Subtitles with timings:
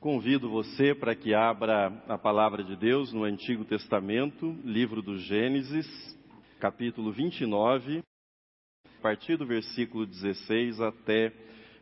[0.00, 5.86] Convido você para que abra a palavra de Deus no Antigo Testamento, livro do Gênesis,
[6.58, 8.02] capítulo 29,
[8.86, 11.30] a partir do versículo 16 até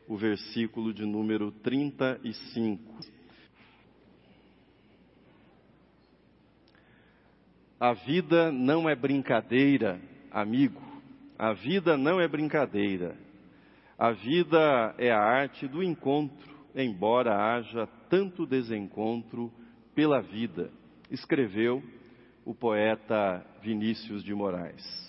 [0.08, 2.82] o versículo de número 35.
[7.78, 10.00] A vida não é brincadeira,
[10.32, 10.82] amigo.
[11.38, 13.16] A vida não é brincadeira.
[13.96, 19.52] A vida é a arte do encontro, embora haja tanto desencontro
[19.94, 20.70] pela vida,
[21.10, 21.82] escreveu
[22.44, 25.08] o poeta Vinícius de Moraes.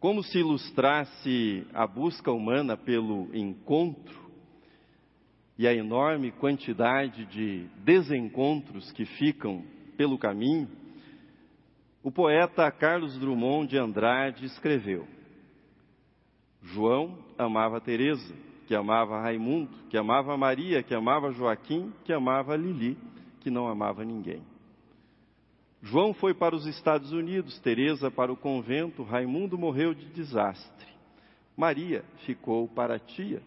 [0.00, 4.20] Como se ilustrasse a busca humana pelo encontro
[5.56, 9.62] e a enorme quantidade de desencontros que ficam
[9.96, 10.68] pelo caminho,
[12.02, 15.06] o poeta Carlos Drummond de Andrade escreveu:
[16.60, 18.34] João amava Teresa,
[18.72, 22.96] que amava Raimundo, que amava Maria, que amava Joaquim, que amava Lili,
[23.40, 24.40] que não amava ninguém.
[25.82, 30.86] João foi para os Estados Unidos, Teresa para o convento, Raimundo morreu de desastre.
[31.54, 33.42] Maria ficou para a tia.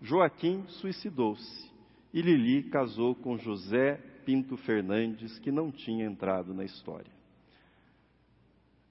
[0.00, 1.68] Joaquim suicidou-se
[2.14, 7.10] e Lili casou com José Pinto Fernandes, que não tinha entrado na história.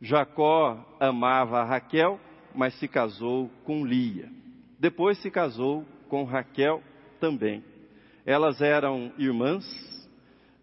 [0.01, 2.19] Jacó amava Raquel,
[2.53, 4.41] mas se casou com Lia.
[4.81, 6.81] Depois se casou com Raquel
[7.19, 7.63] também.
[8.25, 9.63] Elas eram irmãs.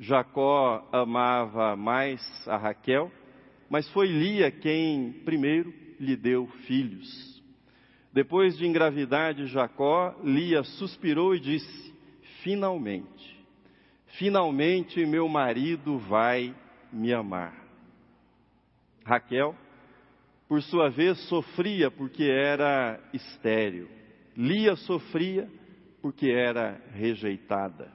[0.00, 3.12] Jacó amava mais a Raquel,
[3.70, 7.41] mas foi Lia quem primeiro lhe deu filhos.
[8.12, 11.94] Depois de engravidar de Jacó, Lia suspirou e disse:
[12.42, 13.47] Finalmente,
[14.19, 16.53] finalmente meu marido vai
[16.92, 17.55] me amar.
[19.05, 19.55] Raquel,
[20.48, 23.97] por sua vez, sofria porque era estéril.
[24.39, 25.50] Lia sofria
[26.00, 27.91] porque era rejeitada.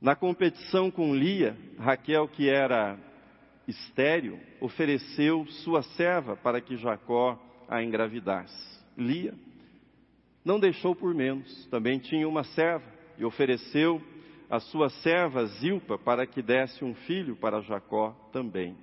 [0.00, 2.96] Na competição com Lia, Raquel, que era
[3.66, 7.36] estéril, ofereceu sua serva para que Jacó
[7.68, 8.80] a engravidasse.
[8.96, 9.34] Lia
[10.44, 12.86] não deixou por menos, também tinha uma serva
[13.18, 14.00] e ofereceu
[14.48, 18.76] a sua serva Zilpa para que desse um filho para Jacó também.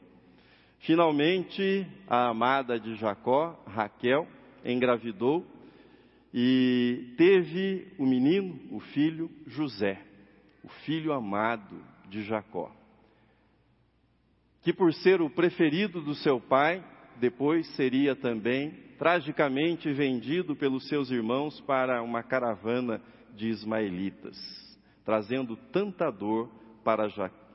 [0.80, 4.28] Finalmente, a amada de Jacó, Raquel,
[4.66, 5.46] engravidou
[6.34, 10.00] e teve o menino, o filho José,
[10.64, 12.72] o filho amado de Jacó,
[14.62, 16.84] que por ser o preferido do seu pai,
[17.20, 23.02] depois seria também tragicamente vendido pelos seus irmãos para uma caravana
[23.36, 24.38] de ismaelitas,
[25.06, 26.50] trazendo tanta dor
[26.84, 27.08] para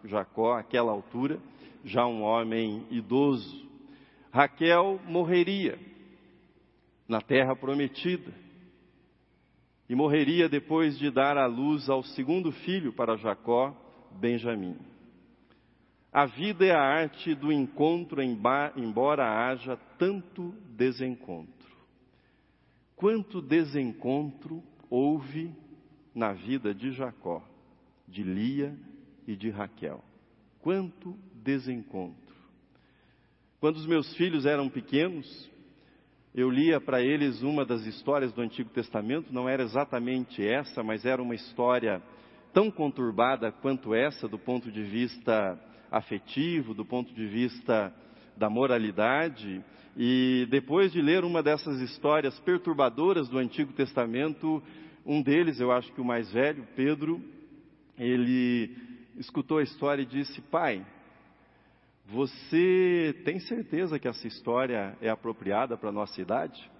[0.05, 1.39] Jacó àquela altura
[1.85, 3.63] já um homem idoso.
[4.33, 5.79] Raquel morreria
[7.07, 8.44] na terra prometida
[9.89, 13.75] e morreria depois de dar à luz ao segundo filho para Jacó,
[14.19, 14.77] Benjamim.
[16.13, 21.53] A vida é a arte do encontro, embora haja tanto desencontro.
[22.95, 25.53] Quanto desencontro houve
[26.15, 27.43] na vida de Jacó,
[28.07, 28.79] de Lia
[29.27, 30.03] e de Raquel?
[30.61, 32.35] Quanto desencontro.
[33.59, 35.51] Quando os meus filhos eram pequenos,
[36.35, 41.05] eu lia para eles uma das histórias do Antigo Testamento, não era exatamente essa, mas
[41.05, 42.03] era uma história
[42.53, 45.57] tão conturbada quanto essa, do ponto de vista
[45.93, 47.95] afetivo, do ponto de vista
[48.37, 49.65] da moralidade.
[49.97, 54.61] E depois de ler uma dessas histórias perturbadoras do Antigo Testamento,
[55.07, 57.23] um deles, eu acho que o mais velho, Pedro,
[57.97, 58.77] ele
[59.17, 60.85] escutou a história e disse: Pai,
[62.07, 66.71] você tem certeza que essa história é apropriada para a nossa idade?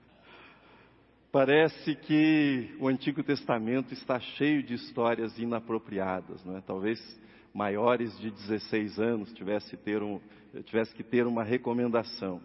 [1.31, 6.61] Parece que o Antigo Testamento está cheio de histórias inapropriadas, não é?
[6.61, 7.01] Talvez
[7.55, 10.21] maiores de 16 anos tivesse, ter um,
[10.65, 12.41] tivesse que ter uma recomendação.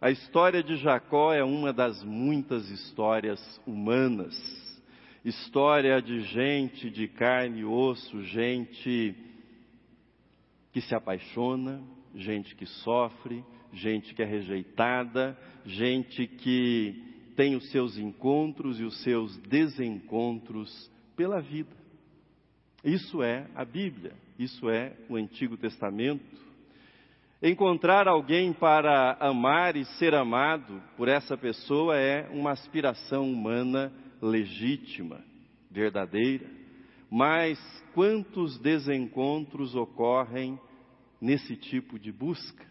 [0.00, 4.36] A história de Jacó é uma das muitas histórias humanas,
[5.24, 9.29] história de gente de carne e osso, gente
[10.72, 11.82] que se apaixona,
[12.14, 19.02] gente que sofre, gente que é rejeitada, gente que tem os seus encontros e os
[19.02, 21.74] seus desencontros pela vida.
[22.84, 26.40] Isso é a Bíblia, isso é o Antigo Testamento.
[27.42, 35.22] Encontrar alguém para amar e ser amado por essa pessoa é uma aspiração humana legítima,
[35.70, 36.59] verdadeira.
[37.10, 37.58] Mas
[37.92, 40.58] quantos desencontros ocorrem
[41.20, 42.64] nesse tipo de busca?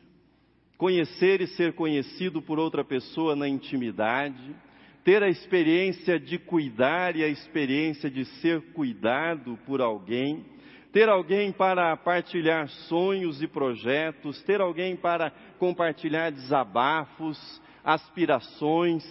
[0.78, 4.56] Conhecer e ser conhecido por outra pessoa na intimidade,
[5.04, 10.46] ter a experiência de cuidar e a experiência de ser cuidado por alguém,
[10.94, 19.04] ter alguém para partilhar sonhos e projetos, ter alguém para compartilhar desabafos, aspirações.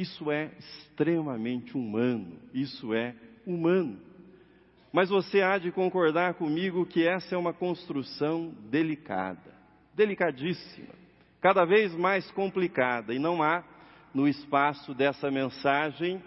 [0.00, 3.14] Isso é extremamente humano, isso é
[3.46, 4.00] humano.
[4.90, 9.54] Mas você há de concordar comigo que essa é uma construção delicada,
[9.94, 10.94] delicadíssima,
[11.38, 13.62] cada vez mais complicada, e não há
[14.14, 16.22] no espaço dessa mensagem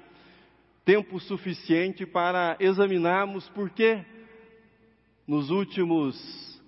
[0.85, 4.05] tempo suficiente para examinarmos por que
[5.27, 6.61] nos últimos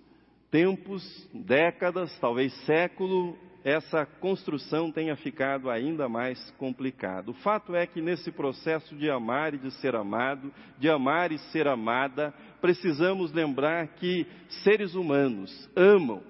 [0.50, 7.32] tempos, décadas, talvez século, essa construção tenha ficado ainda mais complicada.
[7.32, 11.40] O fato é que nesse processo de amar e de ser amado, de amar e
[11.50, 12.32] ser amada,
[12.62, 14.28] precisamos lembrar que
[14.64, 16.22] seres humanos amam,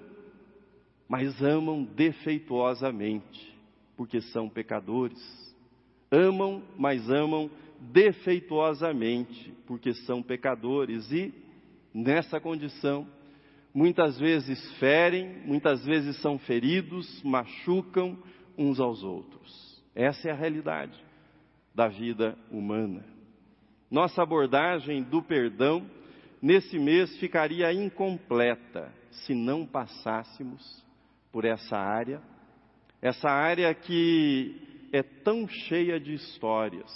[1.06, 3.54] mas amam defeituosamente,
[3.98, 5.20] porque são pecadores.
[6.10, 11.34] Amam, mas amam defeituosamente, porque são pecadores e,
[11.92, 13.06] nessa condição,
[13.76, 18.16] muitas vezes ferem, muitas vezes são feridos, machucam
[18.56, 19.84] uns aos outros.
[19.94, 20.98] Essa é a realidade
[21.74, 23.04] da vida humana.
[23.90, 25.86] Nossa abordagem do perdão
[26.40, 30.82] nesse mês ficaria incompleta se não passássemos
[31.30, 32.22] por essa área,
[33.02, 36.90] essa área que é tão cheia de histórias,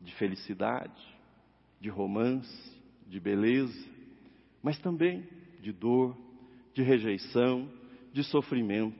[0.00, 1.04] de felicidade,
[1.78, 3.86] de romance, de beleza,
[4.62, 6.16] mas também de dor,
[6.74, 7.70] de rejeição,
[8.12, 8.98] de sofrimento.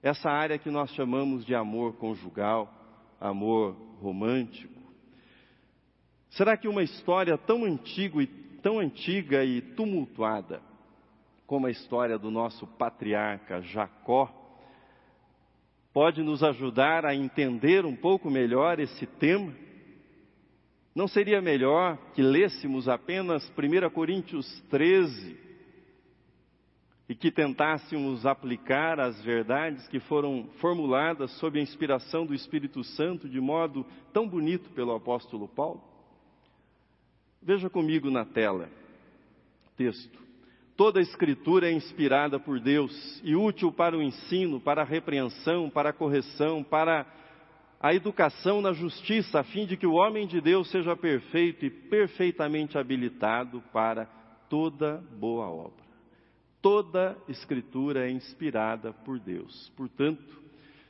[0.00, 2.72] Essa área que nós chamamos de amor conjugal,
[3.20, 4.80] amor romântico.
[6.30, 8.26] Será que uma história tão antiga e
[8.62, 10.62] tão antiga e tumultuada
[11.46, 14.32] como a história do nosso patriarca Jacó
[15.92, 19.52] pode nos ajudar a entender um pouco melhor esse tema?
[20.94, 25.47] Não seria melhor que lêssemos apenas 1 Coríntios 13
[27.08, 33.28] e que tentássemos aplicar as verdades que foram formuladas sob a inspiração do Espírito Santo
[33.28, 35.82] de modo tão bonito pelo apóstolo Paulo?
[37.40, 38.68] Veja comigo na tela,
[39.76, 40.18] texto.
[40.76, 45.70] Toda a Escritura é inspirada por Deus e útil para o ensino, para a repreensão,
[45.70, 47.06] para a correção, para
[47.80, 51.70] a educação na justiça, a fim de que o homem de Deus seja perfeito e
[51.70, 54.06] perfeitamente habilitado para
[54.48, 55.87] toda boa obra.
[56.60, 59.72] Toda escritura é inspirada por Deus.
[59.76, 60.42] Portanto,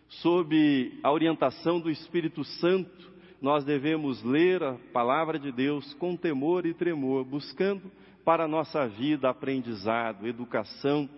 [0.08, 6.66] sob a orientação do Espírito Santo, nós devemos ler a palavra de Deus com temor
[6.66, 7.90] e tremor, buscando
[8.24, 11.08] para a nossa vida aprendizado, educação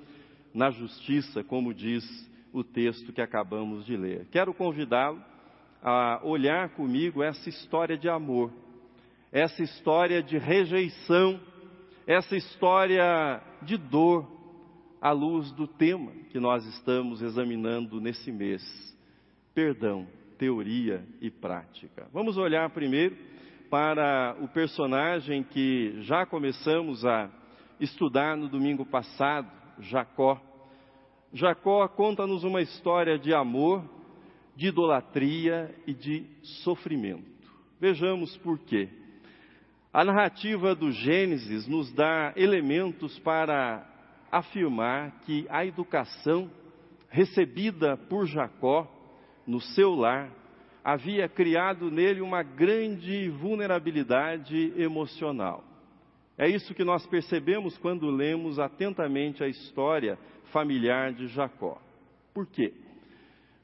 [0.52, 2.04] na justiça, como diz
[2.52, 4.26] o texto que acabamos de ler.
[4.30, 5.22] Quero convidá-lo
[5.82, 8.52] a olhar comigo essa história de amor,
[9.32, 11.40] essa história de rejeição,
[12.06, 14.39] essa história de dor,
[15.00, 18.62] à luz do tema que nós estamos examinando nesse mês:
[19.54, 20.06] perdão,
[20.38, 22.06] teoria e prática.
[22.12, 23.16] Vamos olhar primeiro
[23.70, 27.30] para o personagem que já começamos a
[27.78, 30.40] estudar no domingo passado, Jacó.
[31.32, 33.84] Jacó conta-nos uma história de amor
[34.56, 37.24] de idolatria e de sofrimento.
[37.80, 38.88] Vejamos por quê.
[39.92, 43.89] A narrativa do Gênesis nos dá elementos para
[44.30, 46.50] afirmar que a educação
[47.08, 48.88] recebida por Jacó
[49.46, 50.30] no seu lar
[50.84, 55.64] havia criado nele uma grande vulnerabilidade emocional.
[56.38, 60.18] É isso que nós percebemos quando lemos atentamente a história
[60.52, 61.78] familiar de Jacó.
[62.32, 62.72] Por quê?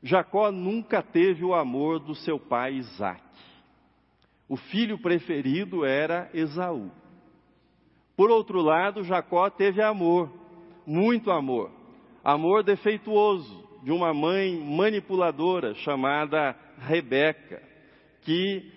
[0.03, 3.23] Jacó nunca teve o amor do seu pai Isaac.
[4.49, 6.91] O filho preferido era Esaú.
[8.17, 10.31] Por outro lado, Jacó teve amor,
[10.87, 11.71] muito amor.
[12.23, 17.63] Amor defeituoso de uma mãe manipuladora chamada Rebeca,
[18.23, 18.73] que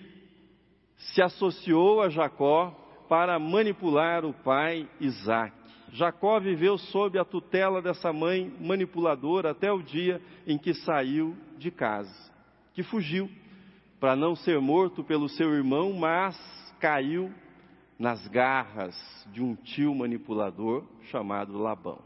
[0.98, 2.72] se associou a Jacó
[3.08, 5.54] para manipular o pai Isaac.
[5.92, 11.72] Jacó viveu sob a tutela dessa mãe manipuladora até o dia em que saiu de
[11.72, 12.32] casa,
[12.74, 13.30] que fugiu
[14.00, 16.38] para não ser morto pelo seu irmão, mas
[16.80, 17.34] caiu
[18.00, 18.96] nas garras
[19.34, 22.00] de um tio manipulador chamado Labão.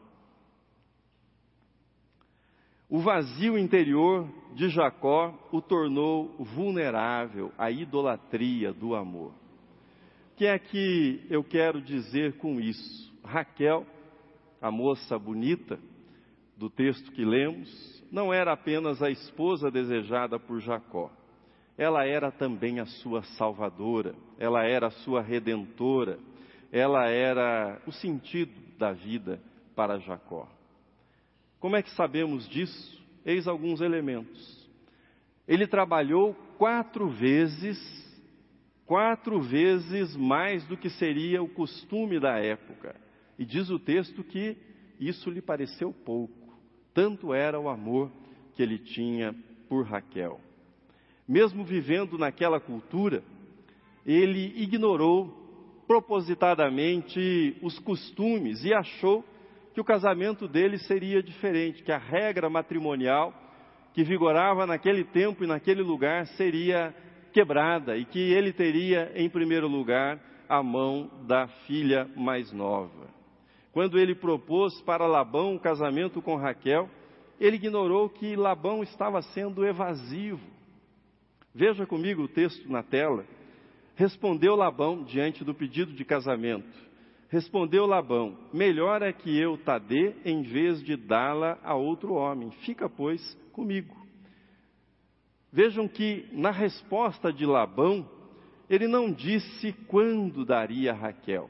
[2.90, 9.32] O vazio interior de Jacó o tornou vulnerável à idolatria do amor.
[10.32, 13.14] O que é que eu quero dizer com isso?
[13.24, 13.86] Raquel,
[14.60, 15.80] a moça bonita
[16.58, 21.12] do texto que lemos, não era apenas a esposa desejada por Jacó,
[21.78, 26.20] ela era também a sua salvadora, ela era a sua redentora,
[26.72, 29.42] ela era o sentido da vida
[29.76, 30.48] para Jacó.
[31.60, 33.02] Como é que sabemos disso?
[33.26, 34.70] Eis alguns elementos.
[35.48, 37.78] Ele trabalhou quatro vezes,
[38.86, 42.96] quatro vezes mais do que seria o costume da época.
[43.38, 44.58] E diz o texto que
[45.00, 46.58] isso lhe pareceu pouco,
[46.94, 48.12] tanto era o amor
[48.54, 49.34] que ele tinha
[49.68, 50.40] por Raquel.
[51.28, 53.24] Mesmo vivendo naquela cultura,
[54.06, 55.42] ele ignorou
[55.88, 59.24] propositadamente os costumes e achou
[59.74, 63.34] que o casamento dele seria diferente, que a regra matrimonial
[63.94, 66.94] que vigorava naquele tempo e naquele lugar seria
[67.32, 73.08] quebrada e que ele teria, em primeiro lugar, a mão da filha mais nova.
[73.72, 76.90] Quando ele propôs para Labão o casamento com Raquel,
[77.40, 80.53] ele ignorou que Labão estava sendo evasivo.
[81.54, 83.26] Veja comigo o texto na tela.
[83.96, 86.68] Respondeu Labão diante do pedido de casamento.
[87.30, 92.50] Respondeu Labão: Melhor é que eu ta dê em vez de dá-la a outro homem.
[92.66, 93.96] Fica, pois, comigo.
[95.52, 98.10] Vejam que na resposta de Labão,
[98.68, 101.50] ele não disse quando daria Raquel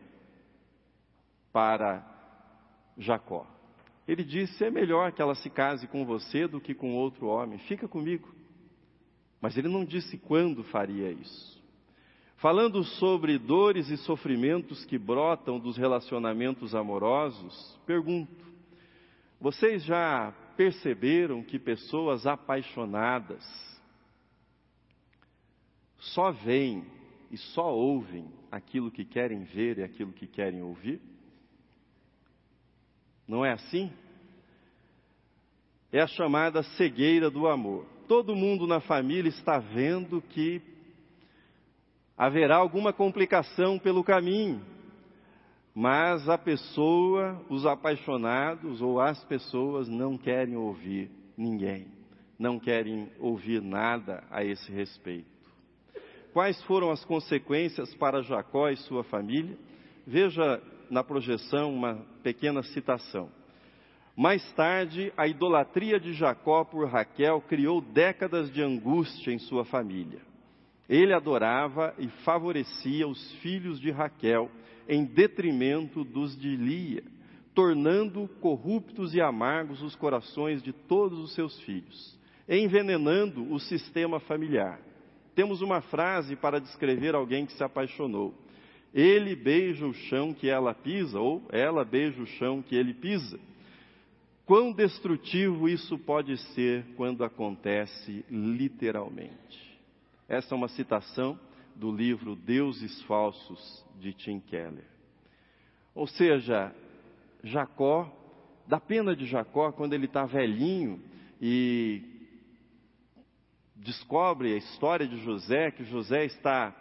[1.53, 2.05] para
[2.97, 3.47] Jacó.
[4.05, 7.57] Ele disse: É melhor que ela se case com você do que com outro homem,
[7.59, 8.42] fica comigo.
[9.43, 11.61] Mas ele não disse quando faria isso.
[12.37, 18.33] Falando sobre dores e sofrimentos que brotam dos relacionamentos amorosos, pergunto:
[19.41, 23.43] vocês já perceberam que pessoas apaixonadas
[25.99, 26.85] só veem
[27.29, 31.01] e só ouvem aquilo que querem ver e aquilo que querem ouvir?
[33.27, 33.91] Não é assim?
[35.91, 37.92] É a chamada cegueira do amor.
[38.13, 40.61] Todo mundo na família está vendo que
[42.15, 44.61] haverá alguma complicação pelo caminho,
[45.73, 51.87] mas a pessoa, os apaixonados ou as pessoas não querem ouvir ninguém,
[52.37, 55.49] não querem ouvir nada a esse respeito.
[56.33, 59.57] Quais foram as consequências para Jacó e sua família?
[60.05, 63.31] Veja na projeção uma pequena citação.
[64.15, 70.19] Mais tarde, a idolatria de Jacó por Raquel criou décadas de angústia em sua família.
[70.87, 74.51] Ele adorava e favorecia os filhos de Raquel
[74.87, 77.03] em detrimento dos de Lia,
[77.55, 84.79] tornando corruptos e amargos os corações de todos os seus filhos, envenenando o sistema familiar.
[85.33, 88.35] Temos uma frase para descrever alguém que se apaixonou.
[88.93, 93.39] Ele beija o chão que ela pisa, ou ela beija o chão que ele pisa.
[94.45, 99.79] Quão destrutivo isso pode ser quando acontece literalmente.
[100.27, 101.39] Essa é uma citação
[101.75, 104.85] do livro Deuses Falsos de Tim Keller.
[105.95, 106.75] Ou seja,
[107.41, 108.11] Jacó,
[108.67, 111.01] da pena de Jacó, quando ele está velhinho
[111.41, 112.01] e
[113.77, 116.75] descobre a história de José, que José está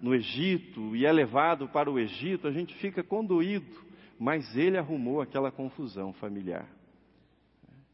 [0.00, 3.84] no Egito e é levado para o Egito, a gente fica condoído,
[4.18, 6.66] mas ele arrumou aquela confusão familiar.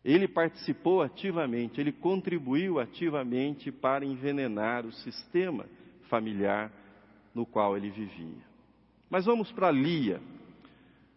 [0.04, 5.66] Ele participou ativamente, ele contribuiu ativamente para envenenar o sistema
[6.08, 6.72] familiar
[7.34, 8.42] no qual ele vivia.
[9.10, 10.20] Mas vamos para Lia.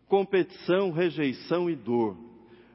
[0.07, 2.17] Competição, rejeição e dor.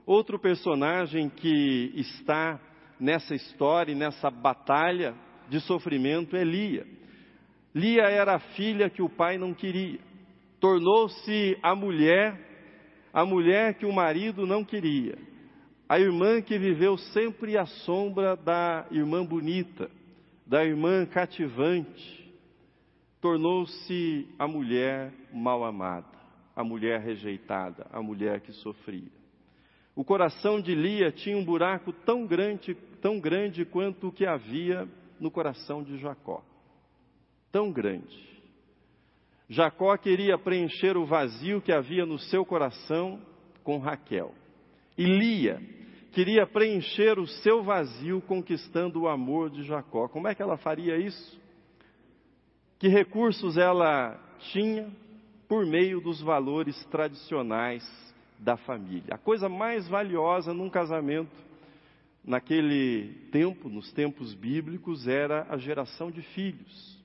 [0.07, 2.59] Outro personagem que está
[2.99, 5.15] nessa história e nessa batalha
[5.49, 6.87] de sofrimento é Lia.
[7.75, 10.01] Lia era a filha que o pai não queria.
[10.59, 12.35] Tornou-se a mulher,
[13.13, 15.17] a mulher que o marido não queria.
[15.89, 19.91] A irmã que viveu sempre à sombra da irmã bonita,
[20.47, 22.19] da irmã cativante.
[23.21, 26.07] Tornou-se a mulher mal amada,
[26.55, 29.11] a mulher rejeitada, a mulher que sofria.
[29.97, 34.87] O coração de Lia tinha um buraco tão grande, tão grande quanto o que havia
[35.19, 36.45] no coração de Jacó
[37.51, 38.29] tão grande.
[39.49, 43.21] Jacó queria preencher o vazio que havia no seu coração
[43.65, 44.35] com Raquel.
[44.97, 45.61] E Lia
[46.13, 50.09] queria preencher o seu vazio conquistando o amor de Jacó.
[50.09, 51.41] Como é que ela faria isso?
[52.79, 54.19] Que recursos ela
[54.53, 54.89] tinha
[55.49, 57.85] por meio dos valores tradicionais
[58.39, 59.15] da família?
[59.15, 61.49] A coisa mais valiosa num casamento
[62.25, 66.99] naquele tempo, nos tempos bíblicos, era a geração de filhos.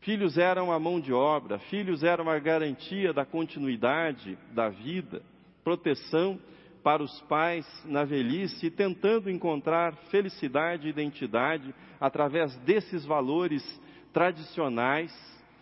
[0.00, 5.22] Filhos eram a mão de obra, filhos eram a garantia da continuidade da vida,
[5.62, 6.38] proteção
[6.84, 13.64] para os pais na velhice, tentando encontrar felicidade e identidade através desses valores
[14.12, 15.10] tradicionais,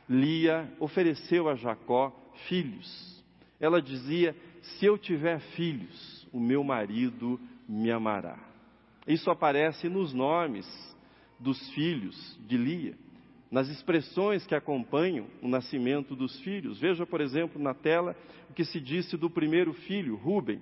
[0.08, 2.12] Lia ofereceu a Jacó
[2.48, 3.24] filhos.
[3.60, 8.36] Ela dizia: Se eu tiver filhos, o meu marido me amará.
[9.06, 10.66] Isso aparece nos nomes
[11.38, 12.94] dos filhos de Lia,
[13.48, 16.80] nas expressões que acompanham o nascimento dos filhos.
[16.80, 18.16] Veja, por exemplo, na tela
[18.50, 20.60] o que se disse do primeiro filho, Ruben.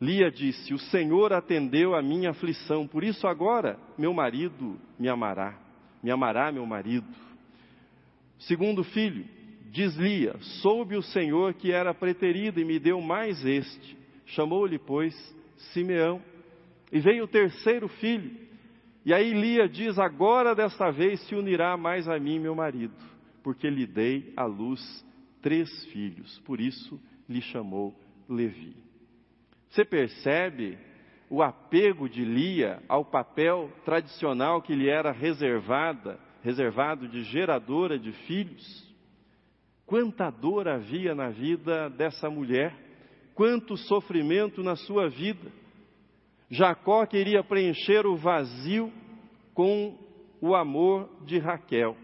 [0.00, 5.58] Lia disse: O Senhor atendeu a minha aflição, por isso agora meu marido me amará,
[6.02, 7.08] me amará meu marido.
[8.38, 9.24] Segundo filho,
[9.70, 13.96] diz Lia: Soube o Senhor que era preterido e me deu mais este.
[14.26, 15.14] Chamou-lhe, pois,
[15.72, 16.22] Simeão.
[16.92, 18.30] E veio o terceiro filho.
[19.04, 22.94] E aí Lia diz: Agora desta vez se unirá mais a mim, meu marido,
[23.42, 25.04] porque lhe dei à luz
[25.42, 26.38] três filhos.
[26.40, 27.94] Por isso lhe chamou
[28.28, 28.87] Levi.
[29.70, 30.78] Você percebe
[31.30, 38.12] o apego de Lia ao papel tradicional que lhe era reservada, reservado de geradora de
[38.12, 38.88] filhos?
[39.84, 42.74] Quanta dor havia na vida dessa mulher,
[43.34, 45.50] quanto sofrimento na sua vida.
[46.50, 48.92] Jacó queria preencher o vazio
[49.54, 49.98] com
[50.40, 51.96] o amor de Raquel.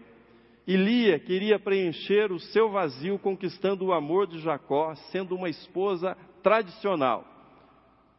[0.67, 6.15] E Lia queria preencher o seu vazio conquistando o amor de Jacó, sendo uma esposa
[6.41, 7.34] tradicional.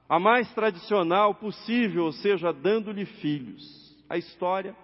[0.09, 3.65] A mais tradicional possível, ou seja, dando-lhe filhos.
[4.09, 4.75] A história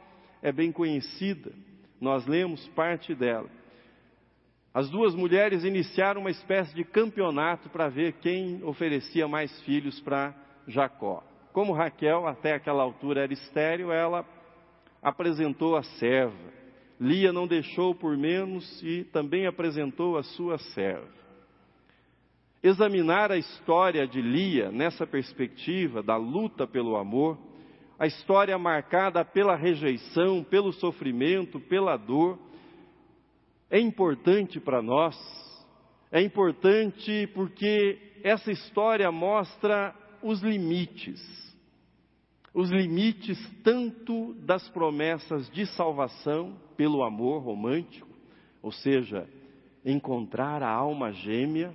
[0.43, 1.52] é bem conhecida,
[2.00, 3.49] nós lemos parte dela.
[4.75, 10.35] As duas mulheres iniciaram uma espécie de campeonato para ver quem oferecia mais filhos para
[10.67, 11.23] Jacó.
[11.52, 14.26] Como Raquel, até aquela altura, era estéril, ela
[15.02, 16.52] apresentou a serva.
[16.99, 21.22] Lia não deixou por menos e também apresentou a sua serva.
[22.62, 27.38] Examinar a história de Lia nessa perspectiva da luta pelo amor,
[27.99, 32.38] a história marcada pela rejeição, pelo sofrimento, pela dor,
[33.71, 35.17] é importante para nós.
[36.10, 41.43] É importante porque essa história mostra os limites
[42.54, 48.08] os limites tanto das promessas de salvação pelo amor romântico,
[48.60, 49.26] ou seja,
[49.84, 51.73] encontrar a alma gêmea,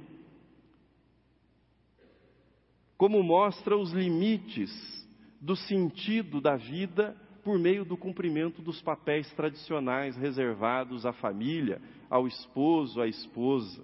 [2.98, 4.72] como mostra os limites
[5.40, 12.28] do sentido da vida por meio do cumprimento dos papéis tradicionais reservados à família, ao
[12.28, 13.84] esposo, à esposa.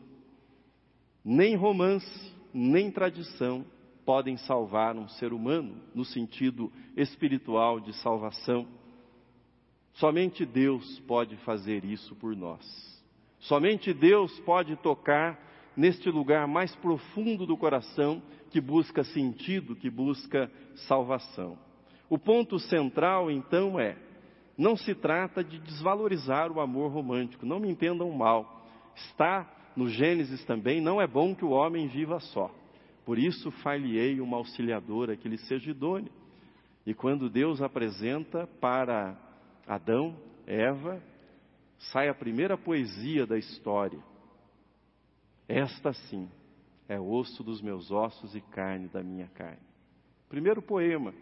[1.24, 3.66] Nem romance, nem tradição
[4.06, 8.68] podem salvar um ser humano no sentido espiritual de salvação.
[9.94, 12.66] Somente Deus pode fazer isso por nós.
[13.40, 15.40] Somente Deus pode tocar
[15.76, 20.52] neste lugar mais profundo do coração que busca sentido, que busca
[20.88, 21.58] salvação.
[22.10, 23.98] O ponto central, então, é:
[24.58, 28.68] não se trata de desvalorizar o amor romântico, não me entendam mal.
[28.96, 32.52] Está no Gênesis também, não é bom que o homem viva só.
[33.06, 36.12] Por isso falhei uma auxiliadora que lhe seja idônea.
[36.86, 39.18] E quando Deus apresenta para
[39.68, 41.02] Adão, Eva,
[41.92, 44.00] sai a primeira poesia da história.
[45.54, 46.28] Esta sim
[46.90, 49.62] é osso dos meus ossos e carne da minha carne.
[50.28, 51.14] Primeiro poema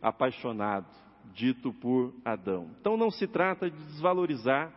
[0.00, 0.86] apaixonado,
[1.34, 2.70] dito por Adão.
[2.80, 4.72] Então não se trata de desvalorizar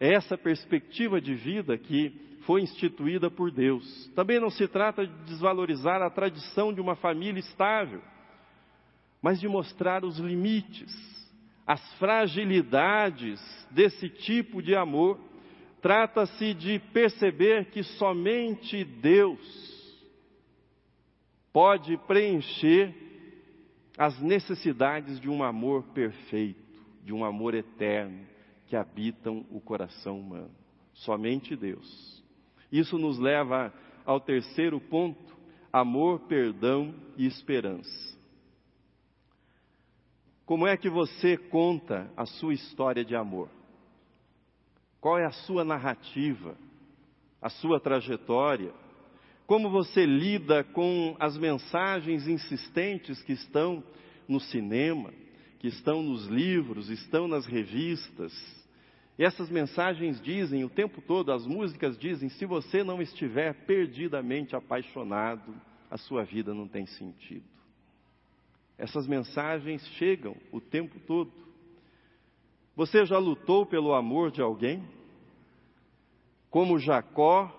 [0.00, 2.10] essa perspectiva de vida que
[2.44, 4.10] foi instituída por Deus.
[4.16, 8.02] Também não se trata de desvalorizar a tradição de uma família estável,
[9.22, 10.92] mas de mostrar os limites,
[11.64, 15.20] as fragilidades desse tipo de amor.
[15.80, 19.40] Trata-se de perceber que somente Deus
[21.52, 22.94] pode preencher
[23.96, 26.60] as necessidades de um amor perfeito,
[27.04, 28.26] de um amor eterno
[28.66, 30.54] que habitam o coração humano.
[30.94, 32.22] Somente Deus.
[32.70, 33.72] Isso nos leva
[34.04, 35.36] ao terceiro ponto:
[35.72, 38.18] amor, perdão e esperança.
[40.44, 43.48] Como é que você conta a sua história de amor?
[45.00, 46.56] Qual é a sua narrativa,
[47.40, 48.72] a sua trajetória?
[49.46, 53.82] Como você lida com as mensagens insistentes que estão
[54.28, 55.12] no cinema,
[55.58, 58.32] que estão nos livros, estão nas revistas,
[59.20, 64.56] e essas mensagens dizem o tempo todo, as músicas dizem: se você não estiver perdidamente
[64.56, 65.54] apaixonado,
[65.90, 67.44] a sua vida não tem sentido.
[68.78, 71.30] Essas mensagens chegam o tempo todo.
[72.76, 74.82] Você já lutou pelo amor de alguém?
[76.48, 77.50] Como Jacó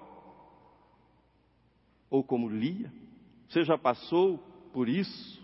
[2.10, 2.91] ou como Lia?
[3.47, 4.38] Você já passou
[4.74, 5.41] por isso?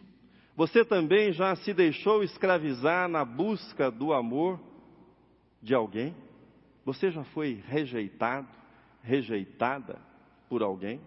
[0.56, 4.60] Você também já se deixou escravizar na busca do amor
[5.62, 6.16] de alguém?
[6.84, 8.48] Você já foi rejeitado,
[9.04, 10.00] rejeitada
[10.50, 11.00] por alguém?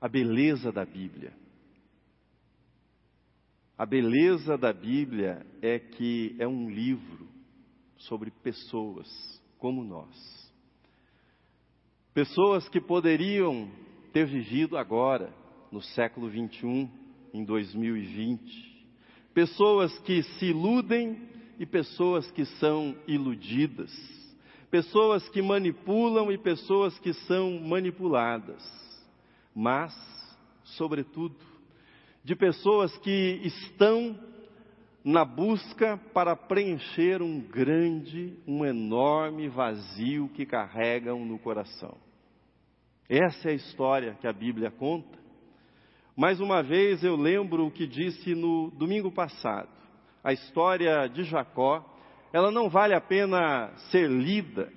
[0.00, 1.32] A beleza da Bíblia.
[3.78, 7.28] A beleza da Bíblia é que é um livro
[7.96, 9.06] sobre pessoas
[9.56, 10.52] como nós.
[12.12, 13.70] Pessoas que poderiam
[14.12, 15.32] ter vivido agora,
[15.70, 16.90] no século 21,
[17.32, 18.88] em 2020.
[19.32, 21.16] Pessoas que se iludem
[21.56, 23.92] e pessoas que são iludidas.
[24.72, 28.60] Pessoas que manipulam e pessoas que são manipuladas.
[29.54, 29.94] Mas,
[30.64, 31.36] sobretudo,
[32.24, 34.18] de pessoas que estão
[35.04, 41.96] na busca para preencher um grande, um enorme vazio que carregam no coração.
[43.08, 45.18] Essa é a história que a Bíblia conta.
[46.14, 49.70] Mais uma vez eu lembro o que disse no domingo passado.
[50.22, 51.82] A história de Jacó,
[52.32, 54.70] ela não vale a pena ser lida,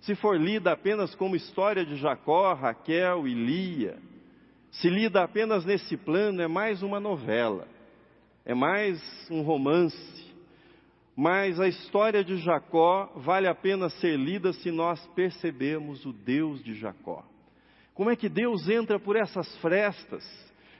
[0.00, 3.98] se for lida apenas como história de Jacó, Raquel e Lia.
[4.80, 7.66] Se lida apenas nesse plano, é mais uma novela
[8.44, 10.24] é mais um romance.
[11.16, 16.62] Mas a história de Jacó vale a pena ser lida se nós percebemos o Deus
[16.62, 17.24] de Jacó.
[17.94, 20.24] Como é que Deus entra por essas frestas?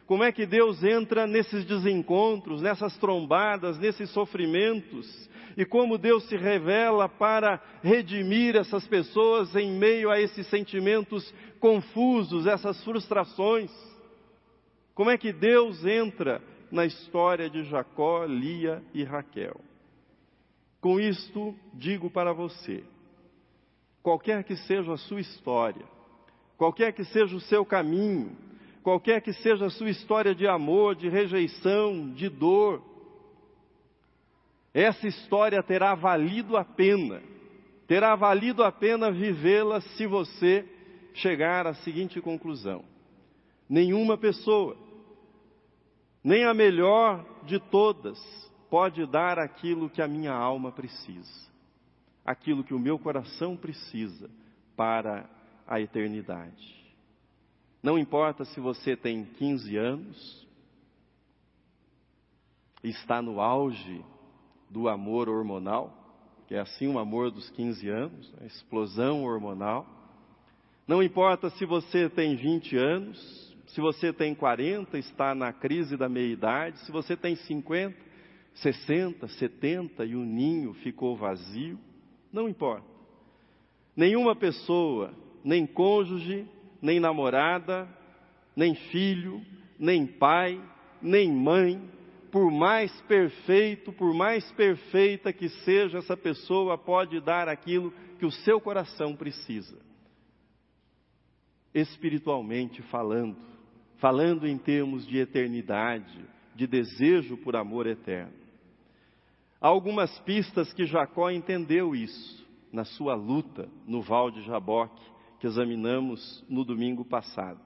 [0.06, 5.30] Como é que Deus entra nesses desencontros, nessas trombadas, nesses sofrimentos?
[5.56, 12.46] E como Deus se revela para redimir essas pessoas em meio a esses sentimentos confusos,
[12.46, 13.70] essas frustrações?
[14.94, 16.40] Como é que Deus entra
[16.74, 19.60] na história de Jacó, Lia e Raquel.
[20.80, 22.82] Com isto, digo para você:
[24.02, 25.84] qualquer que seja a sua história,
[26.58, 28.36] qualquer que seja o seu caminho,
[28.82, 32.82] qualquer que seja a sua história de amor, de rejeição, de dor,
[34.74, 37.22] essa história terá valido a pena,
[37.86, 40.68] terá valido a pena vivê-la se você
[41.14, 42.84] chegar à seguinte conclusão:
[43.68, 44.76] nenhuma pessoa,
[46.24, 48.18] nem a melhor de todas
[48.68, 51.48] pode dar aquilo que a minha alma precisa,
[52.24, 54.28] aquilo que o meu coração precisa
[54.74, 55.30] para
[55.68, 56.74] a eternidade.
[57.80, 60.48] Não importa se você tem 15 anos,
[62.82, 64.04] está no auge
[64.74, 65.96] do amor hormonal,
[66.48, 69.86] que é assim o amor dos 15 anos, a explosão hormonal.
[70.86, 76.08] Não importa se você tem 20 anos, se você tem 40, está na crise da
[76.08, 76.80] meia-idade.
[76.80, 77.96] Se você tem 50,
[78.54, 81.78] 60, 70 e o ninho ficou vazio,
[82.32, 82.86] não importa.
[83.96, 86.48] Nenhuma pessoa, nem cônjuge,
[86.82, 87.88] nem namorada,
[88.56, 89.40] nem filho,
[89.78, 90.60] nem pai,
[91.00, 91.80] nem mãe,
[92.34, 98.30] por mais perfeito, por mais perfeita que seja essa pessoa, pode dar aquilo que o
[98.32, 99.78] seu coração precisa.
[101.72, 103.36] Espiritualmente falando
[103.98, 106.24] falando em termos de eternidade,
[106.56, 108.32] de desejo por amor eterno.
[109.60, 115.00] Há algumas pistas que Jacó entendeu isso na sua luta no Val de Jaboque,
[115.38, 117.60] que examinamos no domingo passado.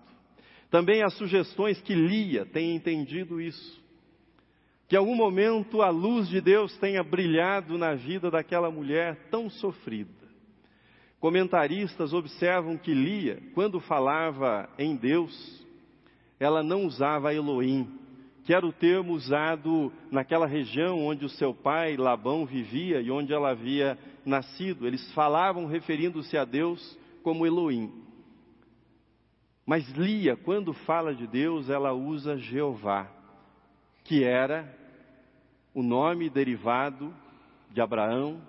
[0.70, 3.88] Também há sugestões que Lia tem entendido isso.
[4.88, 10.11] Que algum momento a luz de Deus tenha brilhado na vida daquela mulher tão sofrida.
[11.20, 15.66] Comentaristas observam que Lia, quando falava em Deus,
[16.40, 17.87] ela não usava Elohim,
[18.44, 23.33] que era o termo usado naquela região onde o seu pai Labão vivia e onde
[23.33, 24.87] ela havia nascido.
[24.87, 27.92] Eles falavam referindo-se a Deus como Elohim.
[29.66, 33.07] Mas Lia, quando fala de Deus, ela usa Jeová,
[34.09, 34.66] que era
[35.75, 37.14] o nome derivado
[37.71, 38.40] de Abraão,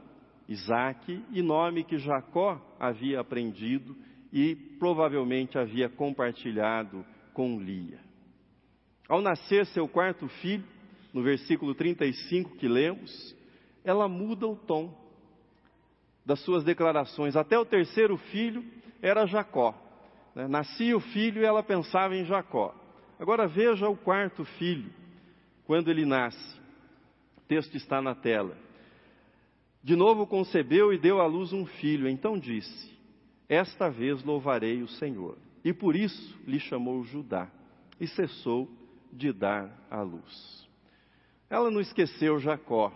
[0.47, 3.93] Isaac e nome que Jacó havia aprendido
[4.31, 7.99] e provavelmente havia compartilhado com Lia.
[9.09, 10.63] Ao nascer seu quarto filho,
[11.13, 13.35] no versículo 35 que lemos,
[13.83, 14.97] ela muda o tom
[16.25, 17.35] das suas declarações.
[17.35, 18.63] Até o terceiro filho
[19.01, 19.75] era Jacó.
[20.33, 20.47] Né?
[20.47, 22.73] Nascia o filho e ela pensava em Jacó.
[23.19, 24.89] Agora veja o quarto filho,
[25.69, 26.59] quando ele nasce.
[27.37, 28.57] O texto está na tela.
[29.83, 32.09] De novo concebeu e deu à luz um filho.
[32.09, 32.91] Então disse:
[33.47, 37.51] Esta vez louvarei o Senhor e por isso lhe chamou Judá
[37.99, 38.67] e cessou
[39.13, 40.67] de dar à luz.
[41.47, 42.91] Ela não esqueceu Jacó,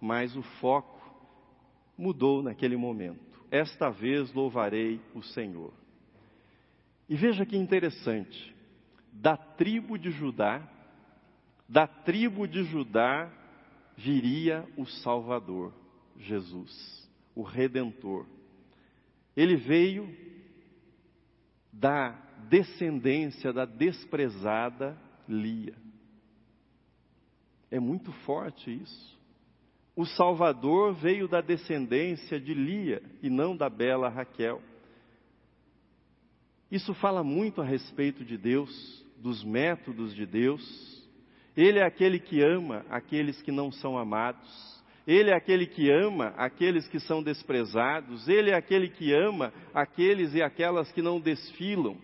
[0.00, 1.00] mas o foco
[1.96, 3.40] mudou naquele momento.
[3.48, 5.72] Esta vez louvarei o Senhor.
[7.08, 8.52] E veja que interessante,
[9.12, 10.68] da tribo de Judá,
[11.72, 13.32] da tribo de Judá
[13.96, 15.72] viria o Salvador,
[16.18, 18.26] Jesus, o Redentor.
[19.34, 20.14] Ele veio
[21.72, 22.10] da
[22.50, 25.74] descendência da desprezada Lia.
[27.70, 29.18] É muito forte isso.
[29.96, 34.60] O Salvador veio da descendência de Lia e não da bela Raquel.
[36.70, 41.01] Isso fala muito a respeito de Deus, dos métodos de Deus.
[41.56, 44.72] Ele é aquele que ama aqueles que não são amados.
[45.06, 50.32] Ele é aquele que ama aqueles que são desprezados, Ele é aquele que ama aqueles
[50.34, 51.96] e aquelas que não desfilam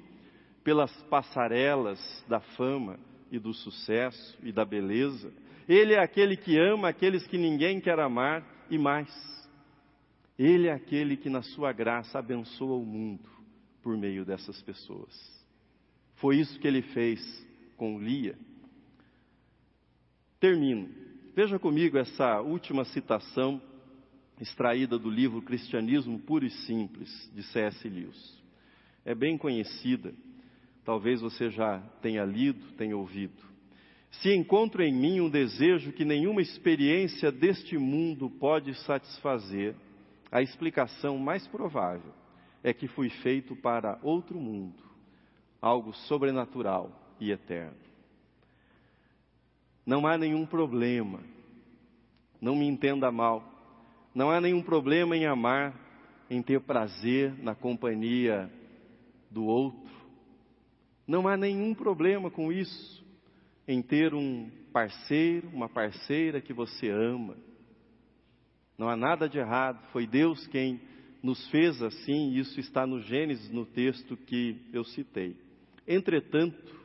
[0.65, 2.99] pelas passarelas da fama
[3.31, 5.33] e do sucesso e da beleza.
[5.69, 9.09] Ele é aquele que ama aqueles que ninguém quer amar e mais.
[10.39, 13.29] Ele é aquele que, na sua graça, abençoa o mundo
[13.83, 15.15] por meio dessas pessoas.
[16.17, 17.21] Foi isso que ele fez
[17.77, 18.37] com Lia.
[20.41, 20.89] Termino.
[21.35, 23.61] Veja comigo essa última citação
[24.41, 27.89] extraída do livro Cristianismo Puro e Simples, de C.S.
[27.89, 28.39] Lewis.
[29.05, 30.15] É bem conhecida,
[30.85, 33.43] talvez você já tenha lido, tenha ouvido.
[34.11, 39.75] Se encontro em mim um desejo que nenhuma experiência deste mundo pode satisfazer,
[40.31, 42.13] a explicação mais provável
[42.63, 44.83] é que fui feito para outro mundo,
[45.61, 47.88] algo sobrenatural e eterno.
[49.89, 51.19] Não há nenhum problema,
[52.43, 53.43] não me entenda mal,
[54.15, 55.75] não há nenhum problema em amar,
[56.29, 58.53] em ter prazer na companhia
[59.31, 59.91] do outro.
[61.07, 63.03] Não há nenhum problema com isso,
[63.67, 67.39] em ter um parceiro, uma parceira que você ama.
[68.77, 70.83] Não há nada de errado, foi Deus quem
[71.23, 75.35] nos fez assim, isso está no Gênesis, no texto que eu citei.
[75.87, 76.78] Entretanto,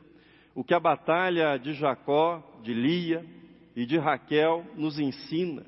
[0.54, 3.24] o que a batalha de Jacó, de Lia
[3.74, 5.64] e de Raquel nos ensina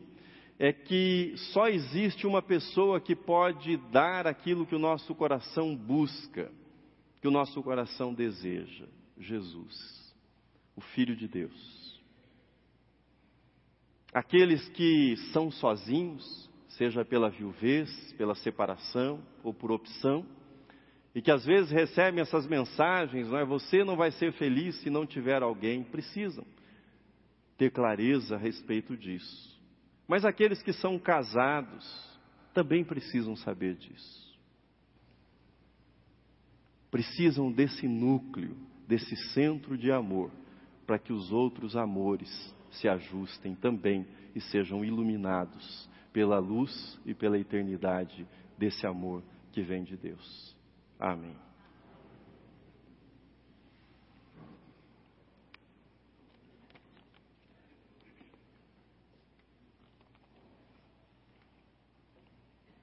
[0.59, 6.51] é que só existe uma pessoa que pode dar aquilo que o nosso coração busca,
[7.21, 8.87] que o nosso coração deseja:
[9.19, 10.15] Jesus,
[10.75, 12.01] o Filho de Deus.
[14.15, 20.25] Aqueles que são sozinhos, seja pela viuvez, pela separação ou por opção,
[21.17, 23.45] e que às vezes recebem essas mensagens, não é?
[23.47, 25.83] Você não vai ser feliz se não tiver alguém.
[25.83, 26.45] Precisam
[27.57, 29.59] ter clareza a respeito disso.
[30.07, 32.21] Mas aqueles que são casados
[32.53, 34.39] também precisam saber disso.
[36.91, 38.55] Precisam desse núcleo,
[38.87, 40.31] desse centro de amor,
[40.87, 47.39] para que os outros amores se ajustem também e sejam iluminados pela luz e pela
[47.39, 50.56] eternidade desse amor que vem de Deus.
[51.01, 51.46] Amen.